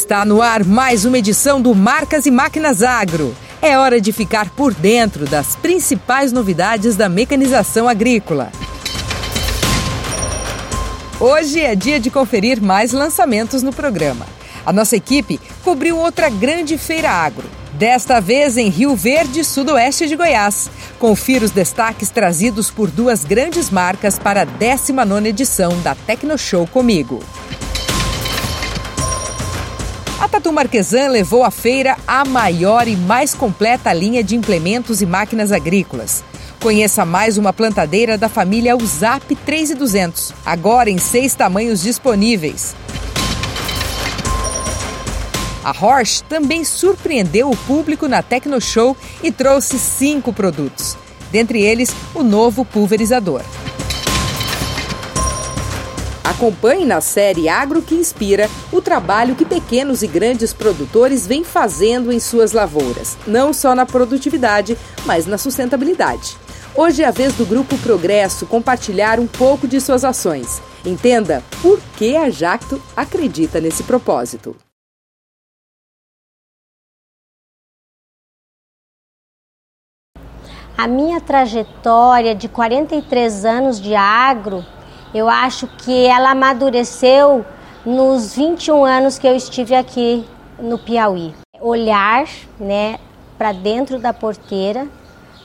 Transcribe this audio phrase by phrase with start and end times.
[0.00, 3.36] Está no ar mais uma edição do Marcas e Máquinas Agro.
[3.60, 8.50] É hora de ficar por dentro das principais novidades da mecanização agrícola.
[11.20, 14.26] Hoje é dia de conferir mais lançamentos no programa.
[14.64, 17.44] A nossa equipe cobriu outra grande feira agro,
[17.74, 20.70] desta vez em Rio Verde, sudoeste de Goiás.
[20.98, 26.66] Confira os destaques trazidos por duas grandes marcas para a 19ª edição da Tecno Show
[26.66, 27.22] comigo.
[30.30, 35.50] Tatu Marquesan levou à feira a maior e mais completa linha de implementos e máquinas
[35.50, 36.22] agrícolas.
[36.60, 42.76] Conheça mais uma plantadeira da família USAP 3200, agora em seis tamanhos disponíveis.
[45.64, 50.96] A Horsch também surpreendeu o público na Tecno Show e trouxe cinco produtos,
[51.32, 53.42] dentre eles o novo pulverizador.
[56.22, 62.12] Acompanhe na série Agro que Inspira o trabalho que pequenos e grandes produtores vêm fazendo
[62.12, 64.76] em suas lavouras, não só na produtividade,
[65.06, 66.36] mas na sustentabilidade.
[66.74, 70.62] Hoje é a vez do Grupo Progresso compartilhar um pouco de suas ações.
[70.84, 74.56] Entenda por que a Jacto acredita nesse propósito.
[80.78, 84.64] A minha trajetória de 43 anos de agro
[85.12, 87.44] eu acho que ela amadureceu
[87.84, 90.24] nos 21 anos que eu estive aqui
[90.58, 91.34] no Piauí.
[91.60, 92.26] Olhar,
[92.58, 92.98] né,
[93.36, 94.86] para dentro da porteira,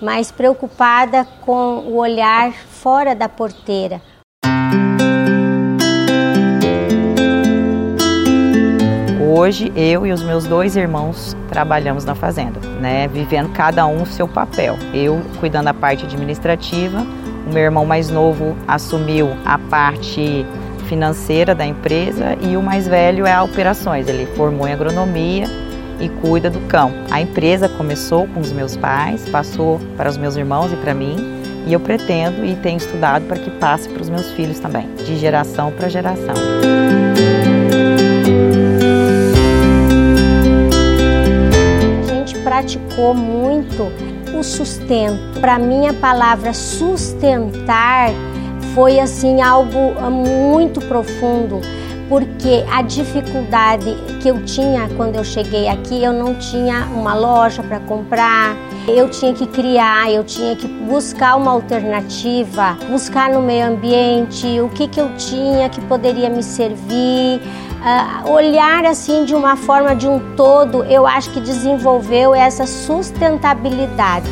[0.02, 4.02] mas preocupada com o olhar fora da porteira.
[9.38, 14.06] Hoje eu e os meus dois irmãos trabalhamos na fazenda, né, vivendo cada um o
[14.06, 14.78] seu papel.
[14.94, 17.06] Eu cuidando da parte administrativa,
[17.46, 20.46] o meu irmão mais novo assumiu a parte
[20.88, 24.08] financeira da empresa e o mais velho é a operações.
[24.08, 25.46] Ele formou em agronomia
[26.00, 26.92] e cuida do cão.
[27.10, 31.16] A empresa começou com os meus pais, passou para os meus irmãos e para mim,
[31.66, 35.18] e eu pretendo e tenho estudado para que passe para os meus filhos também, de
[35.18, 36.36] geração para geração.
[42.04, 43.92] A gente praticou muito
[44.38, 45.40] o sustento.
[45.40, 48.10] Para mim, a palavra sustentar
[48.74, 51.62] foi assim algo ah, muito profundo,
[52.10, 57.64] porque a dificuldade que eu tinha quando eu cheguei aqui, eu não tinha uma loja
[57.64, 58.56] para comprar,
[58.88, 64.70] eu tinha que criar, eu tinha que buscar uma alternativa, buscar no meio ambiente o
[64.70, 67.42] que, que eu tinha que poderia me servir.
[67.86, 74.32] Uh, olhar assim de uma forma de um todo, eu acho que desenvolveu essa sustentabilidade.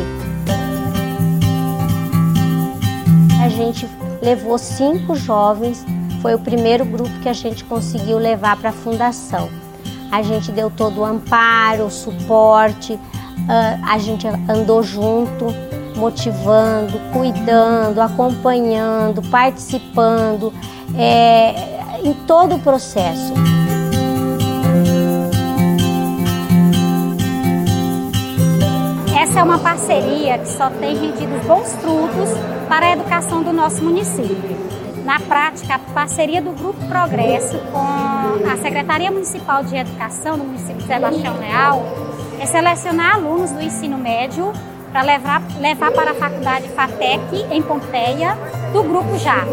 [3.43, 3.87] A gente
[4.23, 5.85] levou cinco jovens,
[6.19, 9.47] foi o primeiro grupo que a gente conseguiu levar para a fundação.
[10.11, 15.53] A gente deu todo o amparo, o suporte, uh, a gente andou junto,
[15.95, 20.51] motivando, cuidando, acompanhando, participando.
[20.97, 21.72] É,
[22.03, 23.33] em todo o processo.
[29.17, 32.29] Essa é uma parceria que só tem rendido bons frutos
[32.67, 34.57] para a educação do nosso município.
[35.05, 40.77] Na prática, a parceria do Grupo Progresso com a Secretaria Municipal de Educação do município
[40.77, 41.85] de Sebastião Leal
[42.39, 44.51] é selecionar alunos do ensino médio
[44.91, 48.37] para levar, levar para a Faculdade FATEC em Pompeia,
[48.71, 49.45] do Grupo Já.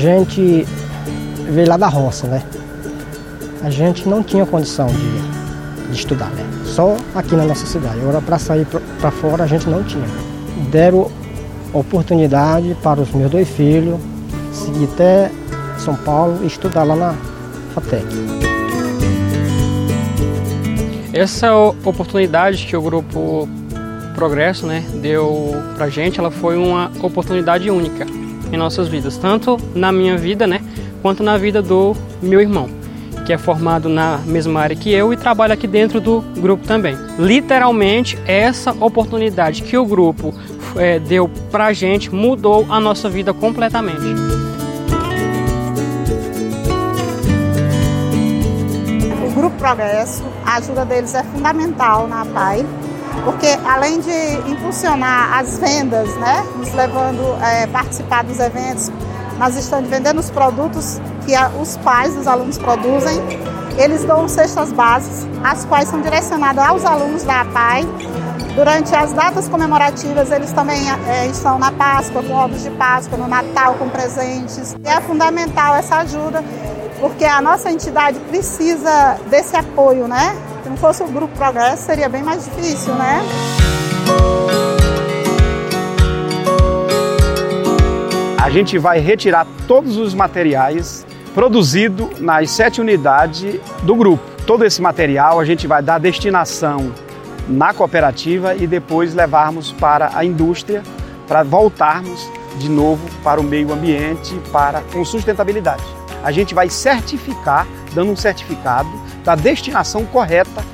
[0.00, 0.66] Gente
[1.50, 2.42] veio lá da roça, né?
[3.62, 6.44] A gente não tinha condição de, de estudar, né?
[6.66, 7.98] Só aqui na nossa cidade.
[8.00, 8.66] Agora, para sair
[9.00, 10.06] para fora, a gente não tinha.
[10.70, 11.10] Deram
[11.72, 13.98] oportunidade para os meus dois filhos
[14.52, 15.30] seguir até
[15.78, 17.14] São Paulo e estudar lá na
[17.74, 18.04] FATEC.
[21.14, 23.48] Essa oportunidade que o grupo
[24.14, 28.06] Progresso né, deu para gente, ela foi uma oportunidade única
[28.52, 30.60] em nossas vidas, tanto na minha vida, né,
[31.02, 32.68] quanto na vida do meu irmão,
[33.24, 36.96] que é formado na mesma área que eu e trabalha aqui dentro do grupo também.
[37.18, 40.34] Literalmente, essa oportunidade que o grupo
[40.76, 44.00] é, deu pra gente mudou a nossa vida completamente.
[49.26, 52.64] O Grupo Progresso, a ajuda deles é fundamental na PAI
[53.24, 58.90] porque além de impulsionar as vendas, né, nos levando a é, participar dos eventos,
[59.38, 63.20] nós estamos vendendo os produtos que a, os pais dos alunos produzem.
[63.78, 67.86] Eles dão cestas bases, as quais são direcionadas aos alunos da APAI
[68.56, 73.28] Durante as datas comemorativas, eles também é, estão na Páscoa, com ovos de Páscoa, no
[73.28, 74.74] Natal, com presentes.
[74.82, 76.42] E é fundamental essa ajuda,
[76.98, 80.34] porque a nossa entidade precisa desse apoio, né?
[80.66, 83.22] Se não fosse o Grupo Progresso, seria bem mais difícil, né?
[88.36, 94.24] A gente vai retirar todos os materiais produzidos nas sete unidades do grupo.
[94.44, 96.92] Todo esse material a gente vai dar destinação
[97.46, 100.82] na cooperativa e depois levarmos para a indústria
[101.28, 102.28] para voltarmos
[102.58, 105.84] de novo para o meio ambiente, para com sustentabilidade.
[106.24, 110.64] A gente vai certificar, dando um certificado da destinação correta,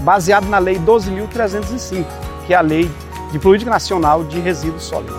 [0.00, 2.06] baseado na Lei 12.305,
[2.46, 2.88] que é a Lei
[3.32, 5.18] de Política Nacional de Resíduos Sólidos.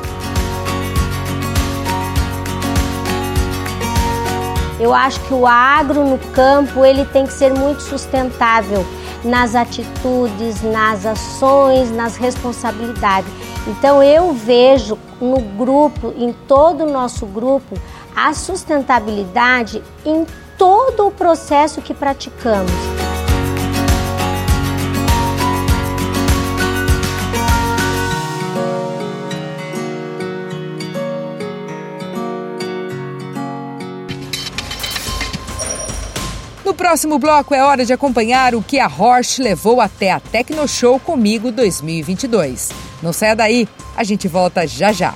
[4.80, 8.84] Eu acho que o agro no campo ele tem que ser muito sustentável
[9.24, 13.30] nas atitudes, nas ações, nas responsabilidades.
[13.68, 17.78] Então eu vejo no grupo, em todo o nosso grupo,
[18.16, 20.26] a sustentabilidade em
[20.62, 22.72] todo o processo que praticamos.
[36.64, 41.00] No próximo bloco é hora de acompanhar o que a Horsch levou até a Tecnoshow
[41.00, 42.70] Comigo 2022.
[43.02, 43.68] Não saia daí,
[43.98, 45.16] a gente volta já já.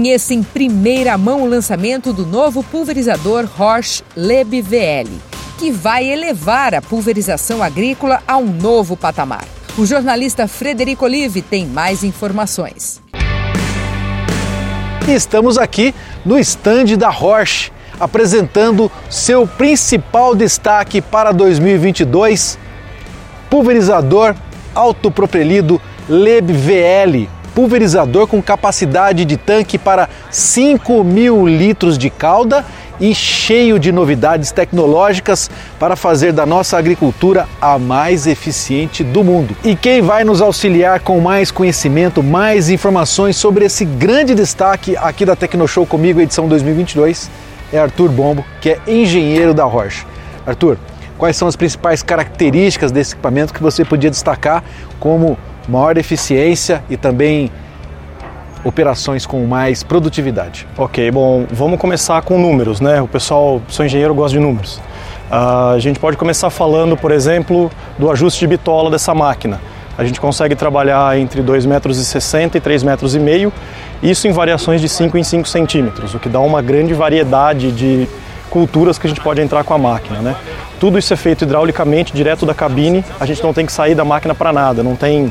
[0.00, 5.10] Conheça em primeira mão o lançamento do novo pulverizador Horsch Leb VL,
[5.58, 9.44] que vai elevar a pulverização agrícola a um novo patamar.
[9.76, 13.02] O jornalista Frederico Olive tem mais informações.
[15.06, 22.58] Estamos aqui no estande da Horsch, apresentando seu principal destaque para 2022,
[23.50, 24.34] pulverizador
[24.74, 25.78] autopropelido
[26.08, 32.64] Leb VL pulverizador com capacidade de tanque para 5 mil litros de calda
[33.00, 39.56] e cheio de novidades tecnológicas para fazer da nossa agricultura a mais eficiente do mundo.
[39.64, 45.24] E quem vai nos auxiliar com mais conhecimento, mais informações sobre esse grande destaque aqui
[45.24, 47.30] da Tecnoshow comigo, edição 2022,
[47.72, 50.04] é Arthur Bombo, que é engenheiro da Rocha.
[50.46, 50.76] Arthur,
[51.16, 54.62] quais são as principais características desse equipamento que você podia destacar
[54.98, 55.38] como
[55.70, 57.50] maior eficiência e também
[58.64, 60.66] operações com mais produtividade?
[60.76, 63.00] Ok, bom, vamos começar com números, né?
[63.00, 64.76] O pessoal, sou engenheiro, gosta de números.
[65.30, 69.60] Uh, a gente pode começar falando, por exemplo, do ajuste de bitola dessa máquina.
[69.96, 73.14] A gente consegue trabalhar entre 2,60 metros e 3,5 metros,
[74.02, 78.08] isso em variações de 5 em 5 centímetros, o que dá uma grande variedade de
[78.48, 80.20] culturas que a gente pode entrar com a máquina.
[80.20, 80.34] Né?
[80.80, 84.04] Tudo isso é feito hidraulicamente, direto da cabine, a gente não tem que sair da
[84.04, 85.30] máquina para nada, não tem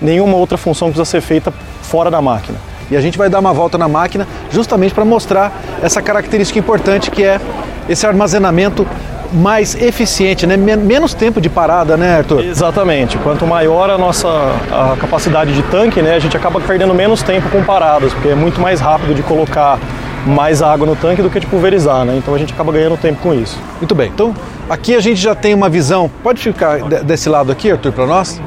[0.00, 2.58] nenhuma outra função precisa ser feita fora da máquina.
[2.90, 7.10] E a gente vai dar uma volta na máquina justamente para mostrar essa característica importante
[7.10, 7.40] que é
[7.88, 8.86] esse armazenamento
[9.32, 10.56] mais eficiente, né?
[10.56, 12.44] menos tempo de parada, né, Arthur?
[12.44, 13.18] Exatamente.
[13.18, 14.28] Quanto maior a nossa
[14.70, 18.34] a capacidade de tanque, né, a gente acaba perdendo menos tempo com paradas, porque é
[18.34, 19.78] muito mais rápido de colocar
[20.26, 22.16] mais água no tanque do que de pulverizar, né?
[22.16, 23.58] Então a gente acaba ganhando tempo com isso.
[23.78, 24.10] Muito bem.
[24.14, 24.34] Então
[24.70, 26.10] aqui a gente já tem uma visão.
[26.22, 28.40] Pode ficar desse lado aqui, Arthur, para nós?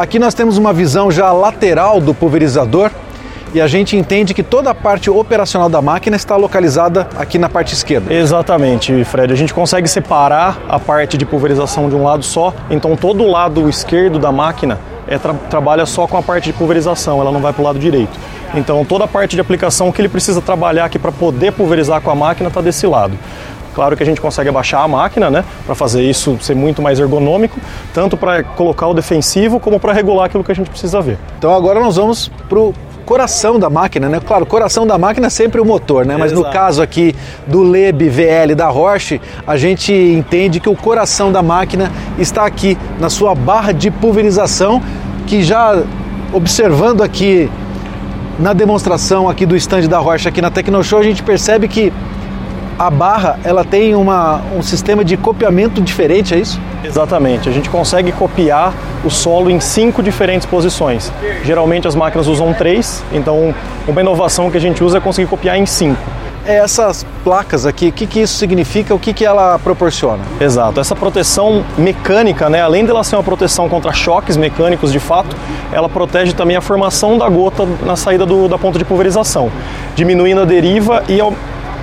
[0.00, 2.90] Aqui nós temos uma visão já lateral do pulverizador
[3.52, 7.50] e a gente entende que toda a parte operacional da máquina está localizada aqui na
[7.50, 8.10] parte esquerda.
[8.10, 9.30] Exatamente, Fred.
[9.30, 13.30] A gente consegue separar a parte de pulverização de um lado só, então todo o
[13.30, 17.40] lado esquerdo da máquina é, tra trabalha só com a parte de pulverização, ela não
[17.40, 18.18] vai para o lado direito.
[18.54, 22.10] Então toda a parte de aplicação que ele precisa trabalhar aqui para poder pulverizar com
[22.10, 23.12] a máquina está desse lado.
[23.74, 26.98] Claro que a gente consegue abaixar a máquina, né, para fazer isso ser muito mais
[26.98, 27.58] ergonômico,
[27.94, 31.18] tanto para colocar o defensivo como para regular aquilo que a gente precisa ver.
[31.38, 32.74] Então agora nós vamos para o
[33.10, 34.20] coração da máquina, né?
[34.24, 36.16] Claro, o coração da máquina é sempre o motor, né?
[36.16, 36.46] Mas Exato.
[36.46, 37.12] no caso aqui
[37.44, 42.78] do Leb VL da Roche, a gente entende que o coração da máquina está aqui
[43.00, 44.80] na sua barra de pulverização,
[45.26, 45.82] que já
[46.32, 47.50] observando aqui
[48.38, 51.92] na demonstração aqui do stand da Roche aqui na Tecnoshow, a gente percebe que
[52.80, 56.58] a barra ela tem uma, um sistema de copiamento diferente, é isso?
[56.82, 57.46] Exatamente.
[57.46, 58.72] A gente consegue copiar
[59.04, 61.12] o solo em cinco diferentes posições.
[61.44, 63.54] Geralmente as máquinas usam três, então
[63.86, 66.00] uma inovação que a gente usa é conseguir copiar em cinco.
[66.46, 70.24] É essas placas aqui, o que, que isso significa, o que, que ela proporciona?
[70.40, 75.36] Exato, essa proteção mecânica, né, além dela ser uma proteção contra choques mecânicos de fato,
[75.70, 79.52] ela protege também a formação da gota na saída do, da ponta de pulverização,
[79.94, 81.20] diminuindo a deriva e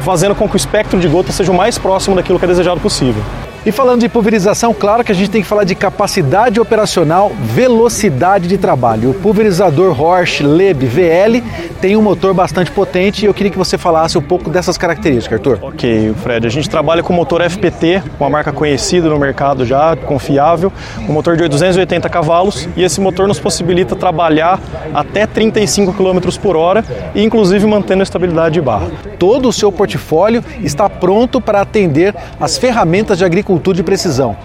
[0.08, 2.80] fazendo com que o espectro de gota seja o mais próximo daquilo que é desejado
[2.80, 3.22] possível.
[3.68, 8.48] E falando de pulverização, claro que a gente tem que falar de capacidade operacional, velocidade
[8.48, 9.10] de trabalho.
[9.10, 11.44] O pulverizador Horsch Leb VL
[11.82, 15.40] tem um motor bastante potente e eu queria que você falasse um pouco dessas características,
[15.40, 15.60] Arthur.
[15.62, 16.48] Ok, Fred.
[16.48, 20.72] A gente trabalha com motor FPT, uma marca conhecida no mercado já, confiável,
[21.02, 24.62] um motor de 280 cavalos e esse motor nos possibilita trabalhar
[24.94, 28.90] até 35 km por hora e inclusive mantendo a estabilidade de barra.
[29.20, 34.38] Todo o seu portfólio está pronto para atender as ferramentas de agricultura agricultura de precisão.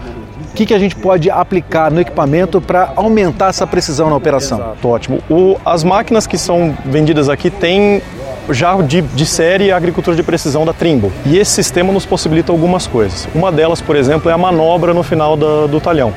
[0.50, 4.58] O que, que a gente pode aplicar no equipamento para aumentar essa precisão na operação?
[4.58, 5.18] Exato, ótimo.
[5.30, 8.02] O, as máquinas que são vendidas aqui têm
[8.50, 11.10] já de, de, série a agricultura de precisão da Trimble.
[11.24, 13.28] E esse sistema nos possibilita algumas coisas.
[13.34, 16.12] Uma delas, por exemplo, é a manobra no final da, do talhão.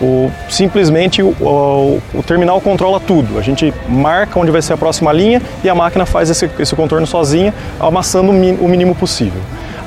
[0.00, 3.38] O, simplesmente o, o, o, terminal controla tudo.
[3.38, 6.76] A gente marca onde vai ser a próxima linha e a máquina faz esse, esse
[6.76, 9.40] contorno sozinha, amassando o mínimo possível.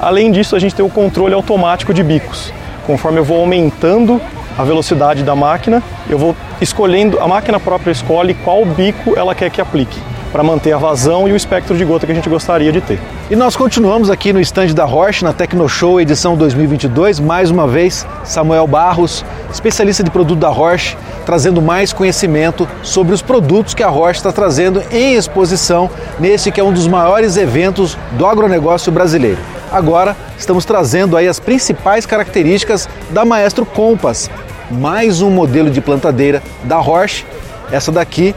[0.03, 2.51] Além disso, a gente tem o controle automático de bicos.
[2.85, 4.19] Conforme eu vou aumentando
[4.57, 9.49] a velocidade da máquina, eu vou escolhendo, a máquina própria escolhe qual bico ela quer
[9.49, 9.97] que aplique,
[10.29, 12.99] para manter a vazão e o espectro de gota que a gente gostaria de ter.
[13.31, 18.05] E nós continuamos aqui no estande da Roche, na Tecnoshow edição 2022, mais uma vez,
[18.25, 23.87] Samuel Barros, especialista de produto da Roche, trazendo mais conhecimento sobre os produtos que a
[23.87, 29.52] Roche está trazendo em exposição nesse que é um dos maiores eventos do agronegócio brasileiro.
[29.73, 34.29] Agora estamos trazendo aí as principais características da Maestro Compass,
[34.69, 37.25] mais um modelo de plantadeira da Roche.
[37.71, 38.35] Essa daqui,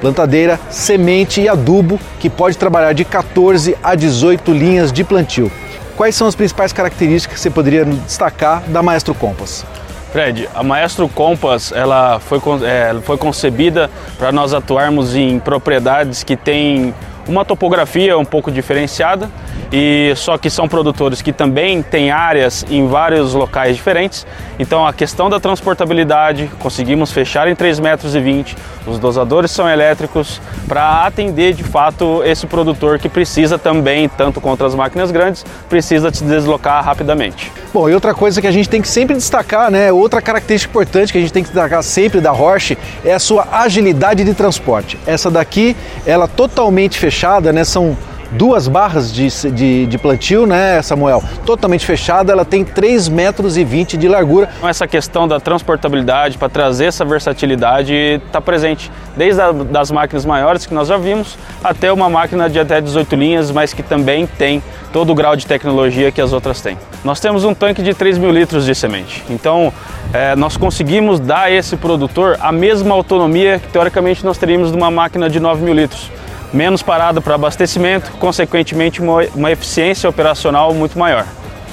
[0.00, 5.50] plantadeira, semente e adubo, que pode trabalhar de 14 a 18 linhas de plantio.
[5.96, 9.66] Quais são as principais características que você poderia destacar da Maestro Compass?
[10.12, 16.36] Fred, a Maestro Compass ela foi, é, foi concebida para nós atuarmos em propriedades que
[16.36, 16.94] têm
[17.26, 19.30] uma topografia um pouco diferenciada
[19.72, 24.26] e só que são produtores que também têm áreas em vários locais diferentes.
[24.58, 28.56] Então a questão da transportabilidade, conseguimos fechar em 3,20 metros,
[28.86, 34.66] os dosadores são elétricos para atender de fato esse produtor que precisa também, tanto contra
[34.66, 37.52] as máquinas grandes, precisa se deslocar rapidamente.
[37.74, 39.92] Bom, e outra coisa que a gente tem que sempre destacar, né?
[39.92, 43.46] Outra característica importante que a gente tem que destacar sempre da Roche é a sua
[43.52, 44.98] agilidade de transporte.
[45.06, 47.15] Essa daqui, ela totalmente fechada,
[47.52, 47.64] né?
[47.64, 47.96] São
[48.32, 51.22] duas barras de, de, de, plantio, né, Samuel?
[51.44, 54.48] Totalmente fechada, ela tem 3,20 metros e 20 de largura.
[54.56, 57.94] Então, essa questão da transportabilidade, para trazer essa versatilidade,
[58.26, 58.90] está presente.
[59.16, 63.16] Desde a, das máquinas maiores que nós já vimos, até uma máquina de até 18
[63.16, 66.76] linhas, mas que também tem todo o grau de tecnologia que as outras têm.
[67.04, 69.72] Nós temos um tanque de 3 mil litros de semente, então
[70.12, 74.76] é, nós conseguimos dar a esse produtor a mesma autonomia que teoricamente nós teríamos de
[74.76, 76.10] uma máquina de 9 mil litros
[76.52, 81.26] menos parada para abastecimento, consequentemente uma, uma eficiência operacional muito maior.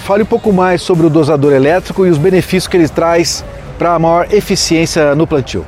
[0.06, 3.44] Fale um pouco mais sobre o dosador elétrico e os benefícios que ele traz
[3.78, 5.66] para a maior eficiência no plantio.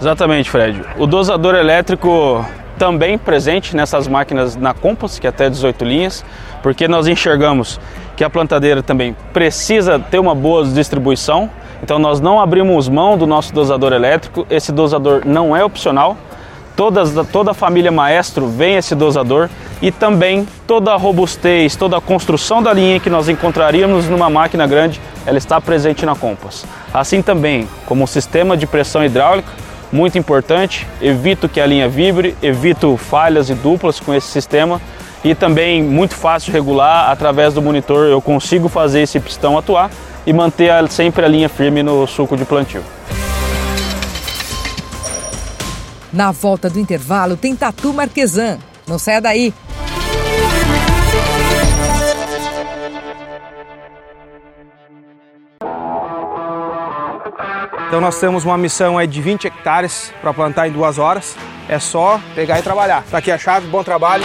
[0.00, 0.82] Exatamente, Fred.
[0.98, 2.44] O dosador elétrico
[2.78, 6.24] também presente nessas máquinas na Compass, que é até 18 linhas,
[6.62, 7.80] porque nós enxergamos
[8.16, 11.50] que a plantadeira também precisa ter uma boa distribuição,
[11.82, 16.16] então nós não abrimos mão do nosso dosador elétrico, esse dosador não é opcional,
[16.76, 19.48] Todas, toda a família Maestro vem esse dosador
[19.80, 24.66] e também toda a robustez, toda a construção da linha que nós encontraríamos numa máquina
[24.66, 26.66] grande, ela está presente na Compass.
[26.92, 29.48] Assim também, como o sistema de pressão hidráulica,
[29.90, 34.80] muito importante, evito que a linha vibre, evito falhas e duplas com esse sistema
[35.24, 39.90] e também muito fácil regular, através do monitor eu consigo fazer esse pistão atuar
[40.26, 42.82] e manter sempre a linha firme no suco de plantio.
[46.16, 48.58] Na volta do intervalo tem Tatu Marquesan.
[48.86, 49.52] Não saia daí.
[57.86, 61.36] Então nós temos uma missão aí de 20 hectares para plantar em duas horas.
[61.68, 63.04] É só pegar e trabalhar.
[63.10, 64.24] Tá aqui a chave, bom trabalho.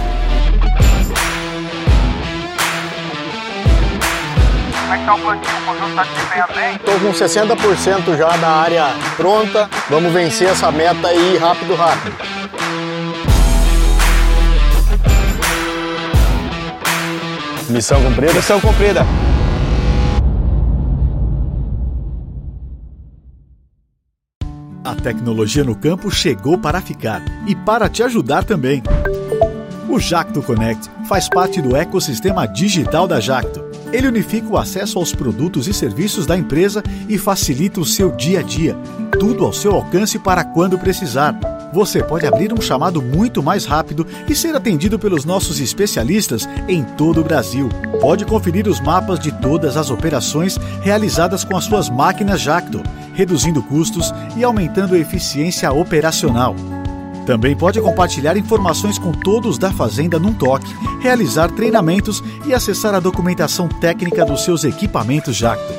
[5.11, 5.57] O plantio?
[5.57, 6.77] O conjunto tá desempenhando bem?
[6.77, 8.85] Tô com 60% já da área
[9.17, 9.69] pronta.
[9.89, 12.15] Vamos vencer essa meta aí rápido, rápido.
[17.69, 18.33] Missão cumprida?
[18.33, 19.05] Missão cumprida.
[24.83, 28.81] A tecnologia no campo chegou para ficar e para te ajudar também.
[29.89, 35.13] O Jacto Connect faz parte do ecossistema digital da Jacto ele unifica o acesso aos
[35.13, 38.75] produtos e serviços da empresa e facilita o seu dia a dia.
[39.19, 41.37] Tudo ao seu alcance para quando precisar.
[41.73, 46.83] Você pode abrir um chamado muito mais rápido e ser atendido pelos nossos especialistas em
[46.83, 47.69] todo o Brasil.
[48.01, 52.81] Pode conferir os mapas de todas as operações realizadas com as suas máquinas Jacto,
[53.13, 56.55] reduzindo custos e aumentando a eficiência operacional.
[57.31, 62.99] Também pode compartilhar informações com todos da Fazenda num toque, realizar treinamentos e acessar a
[62.99, 65.73] documentação técnica dos seus equipamentos Jacto.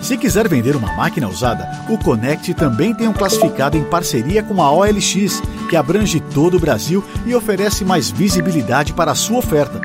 [0.00, 4.62] Se quiser vender uma máquina usada, o Connect também tem um classificado em parceria com
[4.62, 9.82] a OLX, que abrange todo o Brasil e oferece mais visibilidade para a sua oferta.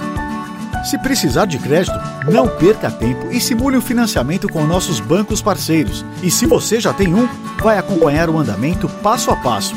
[0.86, 2.00] Se precisar de crédito,
[2.32, 6.06] não perca tempo e simule o um financiamento com nossos bancos parceiros.
[6.24, 7.28] E se você já tem um,
[7.62, 9.76] vai acompanhar o andamento passo a passo.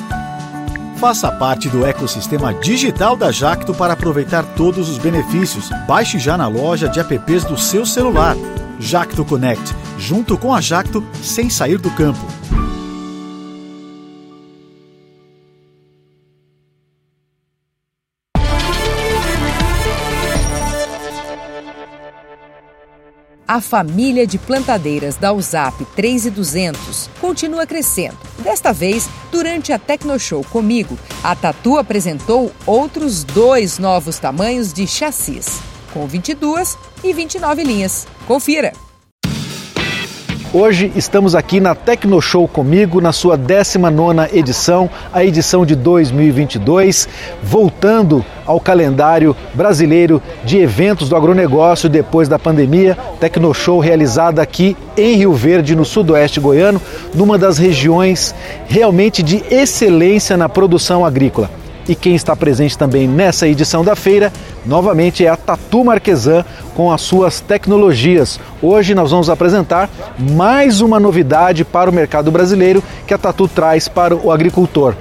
[1.03, 5.69] Faça parte do ecossistema digital da Jacto para aproveitar todos os benefícios.
[5.85, 8.37] Baixe já na loja de apps do seu celular.
[8.79, 12.25] Jacto Connect, junto com a Jacto, sem sair do campo.
[23.53, 28.17] A família de plantadeiras da USAP 3200 continua crescendo.
[28.39, 35.61] Desta vez, durante a Tecnoshow comigo, a Tatu apresentou outros dois novos tamanhos de chassis,
[35.93, 38.07] com 22 e 29 linhas.
[38.27, 38.73] Confira!
[40.55, 47.09] Hoje estamos aqui na Tecnoshow comigo, na sua 19 edição, a edição de 2022,
[47.43, 52.99] voltando ao calendário brasileiro de eventos do agronegócio depois da pandemia.
[53.19, 56.83] Tecnoshow realizada aqui em Rio Verde, no sudoeste goiano,
[57.15, 58.35] numa das regiões
[58.67, 61.49] realmente de excelência na produção agrícola.
[61.89, 64.33] E quem está presente também nessa edição da feira,
[64.65, 68.39] novamente, é a Tatu Marquesan com as suas tecnologias.
[68.63, 73.89] Hoje nós vamos apresentar mais uma novidade para o mercado brasileiro que a Tatu traz
[73.89, 74.95] para o agricultor.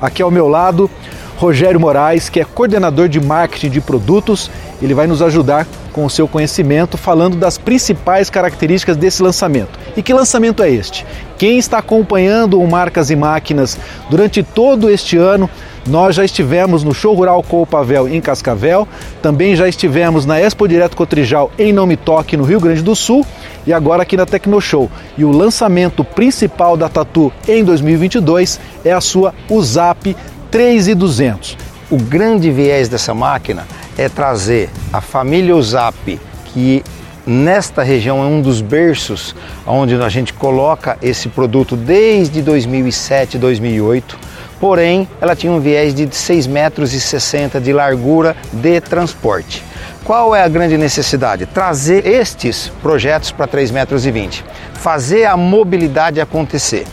[0.00, 0.90] Aqui ao meu lado,
[1.36, 4.50] Rogério Moraes, que é coordenador de marketing de produtos.
[4.82, 9.78] Ele vai nos ajudar com o seu conhecimento, falando das principais características desse lançamento.
[9.96, 11.06] E que lançamento é este?
[11.38, 13.78] Quem está acompanhando o Marcas e Máquinas
[14.10, 15.48] durante todo este ano,
[15.86, 18.88] nós já estivemos no Show Rural Coupavel em Cascavel,
[19.20, 22.96] também já estivemos na Expo Direto Cotrijal em Não Me Toque, no Rio Grande do
[22.96, 23.24] Sul,
[23.66, 24.90] e agora aqui na Tecnoshow.
[25.16, 30.16] E o lançamento principal da Tatu em 2022 é a sua USAP
[30.50, 31.56] 3200.
[31.90, 33.66] O grande viés dessa máquina
[33.98, 36.82] é trazer a família USAP, que
[37.26, 39.34] nesta região é um dos berços
[39.66, 44.33] onde a gente coloca esse produto desde 2007, 2008.
[44.64, 49.62] Porém, ela tinha um viés de 6,60 metros de largura de transporte.
[50.02, 51.44] Qual é a grande necessidade?
[51.44, 56.86] Trazer estes projetos para 3,20 metros, fazer a mobilidade acontecer.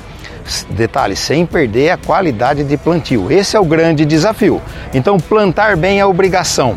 [0.71, 3.31] Detalhe, sem perder a qualidade de plantio.
[3.31, 4.62] Esse é o grande desafio.
[4.93, 6.75] Então, plantar bem é obrigação.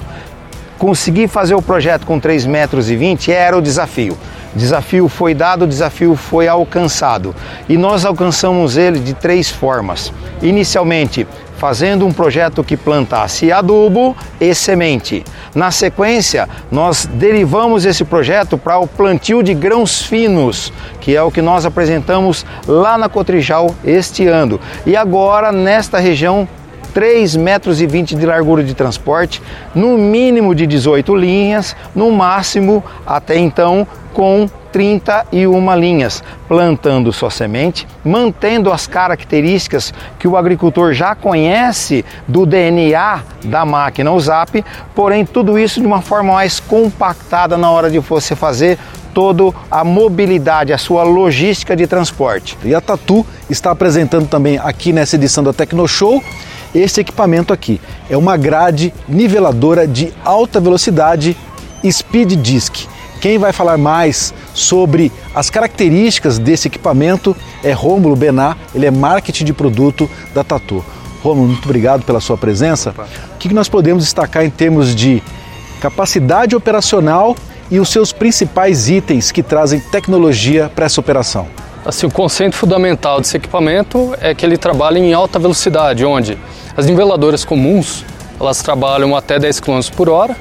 [0.79, 4.17] Conseguir fazer o projeto com 3,20 metros era o desafio.
[4.55, 7.35] Desafio foi dado, desafio foi alcançado.
[7.69, 10.13] E nós alcançamos ele de três formas.
[10.41, 15.25] Inicialmente, fazendo um projeto que plantasse adubo e semente.
[15.55, 21.31] Na sequência, nós derivamos esse projeto para o plantio de grãos finos, que é o
[21.31, 24.61] que nós apresentamos lá na Cotrijal este ano.
[24.85, 26.47] E agora, nesta região,
[26.95, 29.43] 3,20 metros e 20 de largura de transporte,
[29.75, 37.87] no mínimo de 18 linhas, no máximo até então com 31 linhas, plantando sua semente,
[38.05, 45.59] mantendo as características que o agricultor já conhece do DNA da máquina USAP, porém tudo
[45.59, 48.79] isso de uma forma mais compactada na hora de você fazer
[49.13, 52.57] toda a mobilidade, a sua logística de transporte.
[52.65, 56.23] E a Tatu está apresentando também aqui nessa edição da Tecnoshow
[56.75, 57.81] esse equipamento aqui.
[58.11, 61.37] É uma grade niveladora de alta velocidade
[61.89, 62.89] Speed Disc.
[63.25, 69.47] Quem vai falar mais sobre as características desse equipamento é Rômulo Bená, ele é marketing
[69.47, 70.85] de produto da Tatu.
[71.23, 72.95] Rômulo, muito obrigado pela sua presença.
[73.35, 75.23] O que nós podemos destacar em termos de
[75.81, 77.35] capacidade operacional
[77.71, 81.47] e os seus principais itens que trazem tecnologia para essa operação?
[81.83, 86.37] Assim, o conceito fundamental desse equipamento é que ele trabalha em alta velocidade, onde
[86.77, 88.05] as niveladoras comuns
[88.39, 90.37] elas trabalham até 10 km por hora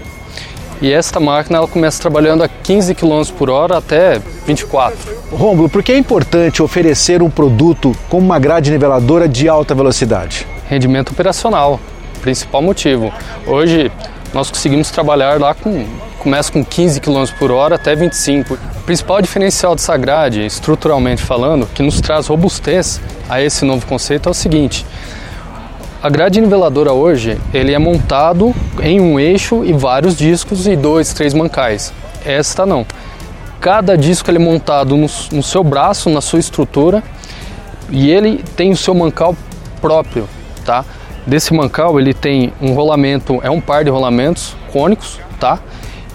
[0.83, 4.97] e esta máquina ela começa trabalhando a 15 km por hora até 24.
[5.31, 10.45] Rômulo, por que é importante oferecer um produto com uma grade niveladora de alta velocidade?
[10.67, 11.79] Rendimento operacional,
[12.21, 13.13] principal motivo.
[13.47, 13.89] Hoje
[14.33, 15.85] nós conseguimos trabalhar lá com
[16.19, 18.53] começa com 15 km por hora até 25.
[18.53, 24.27] O principal diferencial dessa grade, estruturalmente falando, que nos traz robustez a esse novo conceito
[24.27, 24.85] é o seguinte:
[26.01, 31.13] a grade niveladora hoje, ele é montado em um eixo e vários discos e dois,
[31.13, 31.93] três mancais.
[32.25, 32.85] Esta não.
[33.59, 37.03] Cada disco ele é montado no, no seu braço, na sua estrutura,
[37.89, 39.35] e ele tem o seu mancal
[39.79, 40.27] próprio,
[40.65, 40.83] tá?
[41.25, 45.59] Desse mancal ele tem um rolamento, é um par de rolamentos cônicos, tá?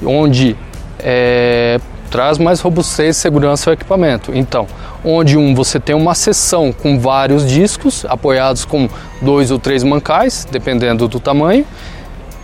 [0.04, 0.56] Onde
[0.98, 4.32] é, traz mais robustez e segurança ao equipamento.
[4.34, 4.66] Então,
[5.04, 8.88] onde um você tem uma seção com vários discos apoiados com
[9.22, 11.64] dois ou três mancais, dependendo do tamanho.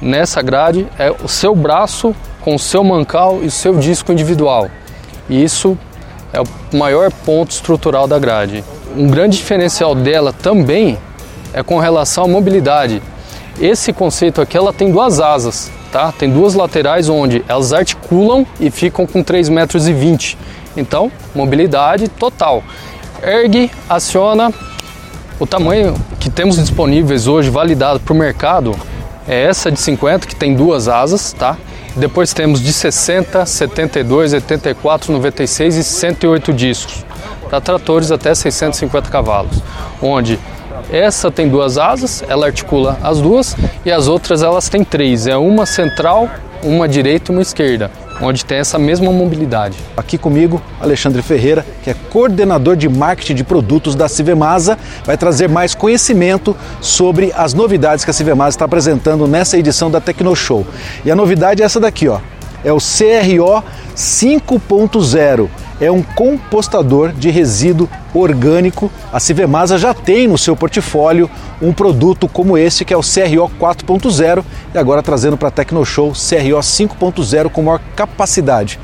[0.04, 4.68] Nessa grade é o seu braço com o seu mancal e o seu disco individual.
[5.30, 5.78] E isso
[6.30, 8.62] é o maior ponto estrutural da grade.
[8.94, 10.98] Um grande diferencial dela também
[11.54, 13.02] é com relação à mobilidade.
[13.58, 16.12] Esse conceito aqui ela tem duas asas, tá?
[16.12, 20.36] Tem duas laterais onde elas articulam e ficam com 3,20 metros.
[20.76, 22.62] Então, mobilidade total.
[23.22, 24.52] Ergue, aciona.
[25.40, 28.76] O tamanho que temos disponíveis hoje, validado para o mercado,
[29.26, 31.56] é essa de 50, que tem duas asas, tá?
[31.96, 37.04] Depois temos de 60, 72, 84, 96 e 108 discos,
[37.48, 39.62] para tratores até 650 cavalos,
[40.02, 40.38] onde
[40.90, 45.36] essa tem duas asas, ela articula as duas, e as outras elas têm três, é
[45.36, 46.28] uma central,
[46.62, 47.90] uma direita e uma esquerda.
[48.20, 49.76] Onde tem essa mesma mobilidade.
[49.96, 55.48] Aqui comigo, Alexandre Ferreira, que é coordenador de marketing de produtos da Civemasa, vai trazer
[55.48, 60.66] mais conhecimento sobre as novidades que a Civemasa está apresentando nessa edição da Tecnoshow.
[61.04, 62.20] E a novidade é essa daqui, ó.
[62.64, 63.62] É o CRO
[63.94, 65.48] 5.0
[65.80, 68.90] é um compostador de resíduo orgânico.
[69.12, 73.50] A Civemasa já tem no seu portfólio um produto como esse, que é o CRO
[73.60, 78.78] 4.0, e agora trazendo para a Tecnoshow CRO 5.0 com maior capacidade.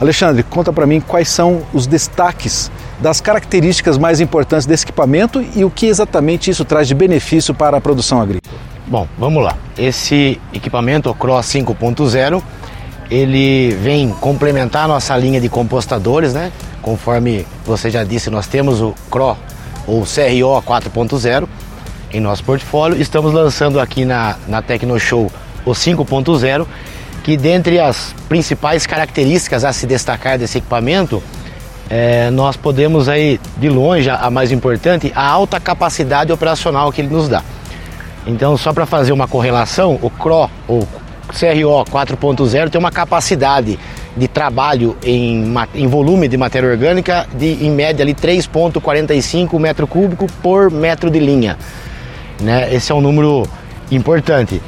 [0.00, 5.64] Alexandre, conta para mim quais são os destaques das características mais importantes desse equipamento e
[5.64, 8.54] o que exatamente isso traz de benefício para a produção agrícola.
[8.86, 9.56] Bom, vamos lá.
[9.78, 12.42] Esse equipamento, o CRO 5.0,
[13.10, 16.50] ele vem complementar a nossa linha de compostadores, né?
[16.80, 19.36] Conforme você já disse, nós temos o CRO
[19.86, 21.48] ou CRO 4.0
[22.12, 23.00] em nosso portfólio.
[23.00, 25.30] Estamos lançando aqui na, na Tecnoshow
[25.64, 26.66] o 5.0,
[27.22, 31.22] que dentre as principais características a se destacar desse equipamento,
[31.88, 37.08] é, nós podemos aí, de longe, a mais importante, a alta capacidade operacional que ele
[37.08, 37.42] nos dá.
[38.26, 40.88] Então, só para fazer uma correlação, o CRO, ou
[41.28, 43.78] CRO 4.0 tem uma capacidade
[44.16, 50.70] de trabalho em, em volume de matéria orgânica de em média 3,45 metro cúbico por
[50.70, 51.58] metro de linha.
[52.40, 52.72] Né?
[52.72, 53.48] Esse é um número
[53.90, 54.62] importante.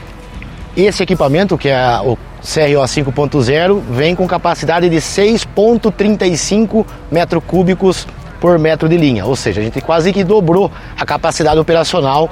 [0.76, 8.06] Esse equipamento, que é o CRO 5.0, vem com capacidade de 6,35 metro cúbicos
[8.40, 12.30] por metro de linha, ou seja, a gente quase que dobrou a capacidade operacional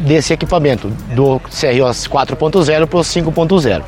[0.00, 3.82] desse equipamento, do CROS 4.0 para o 5.0.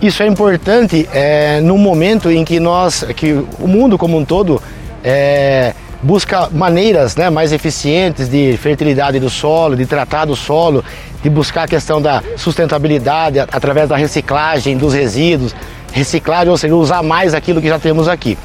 [0.00, 4.62] Isso é importante é, no momento em que nós, que o mundo como um todo
[5.02, 10.84] é, busca maneiras né, mais eficientes de fertilidade do solo, de tratar do solo,
[11.22, 15.54] de buscar a questão da sustentabilidade através da reciclagem dos resíduos,
[15.92, 18.36] reciclagem, ou seja, usar mais aquilo que já temos aqui.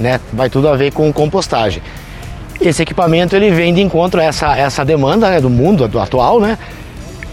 [0.00, 0.18] Né?
[0.32, 1.82] Vai tudo a ver com compostagem.
[2.60, 6.58] Esse equipamento ele vem de encontro a essa, essa demanda né, do mundo atual, né?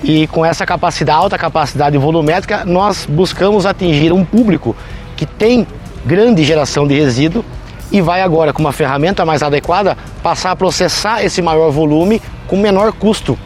[0.03, 4.75] E com essa capacidade, alta capacidade volumétrica, nós buscamos atingir um público
[5.15, 5.67] que tem
[6.03, 7.45] grande geração de resíduo
[7.91, 12.57] e vai agora, com uma ferramenta mais adequada, passar a processar esse maior volume com
[12.57, 13.37] menor custo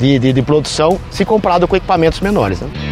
[0.00, 2.60] de, de, de produção se comparado com equipamentos menores.
[2.60, 2.91] Né?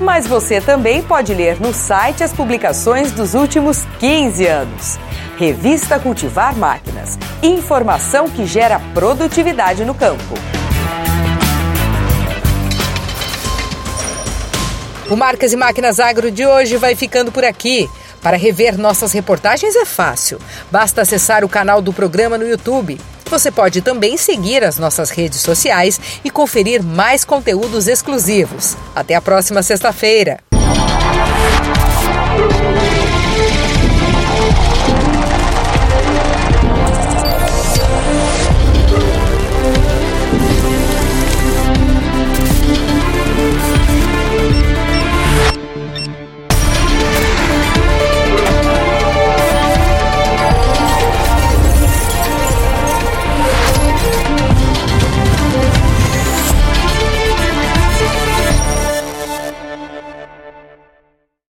[0.00, 4.98] Mas você também pode ler no site as publicações dos últimos 15 anos.
[5.36, 7.18] Revista Cultivar Máquinas.
[7.42, 10.34] Informação que gera produtividade no campo.
[15.10, 17.88] O Marcas e Máquinas Agro de hoje vai ficando por aqui.
[18.22, 20.38] Para rever nossas reportagens é fácil.
[20.70, 23.00] Basta acessar o canal do programa no YouTube.
[23.28, 28.74] Você pode também seguir as nossas redes sociais e conferir mais conteúdos exclusivos.
[28.94, 30.47] Até a próxima sexta-feira.